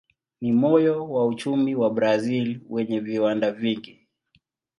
Ni 0.41 0.51
moyo 0.51 1.05
wa 1.09 1.27
uchumi 1.27 1.75
wa 1.75 1.89
Brazil 1.89 2.59
wenye 2.69 2.99
viwanda 2.99 3.51
vingi. 3.51 4.07